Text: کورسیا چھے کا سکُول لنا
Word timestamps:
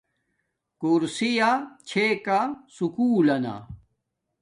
کورسیا 0.81 1.49
چھے 1.87 2.05
کا 2.25 2.39
سکُول 2.75 3.25
لنا 3.27 3.55